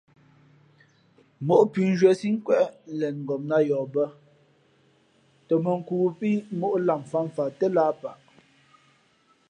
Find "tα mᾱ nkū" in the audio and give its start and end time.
5.47-5.95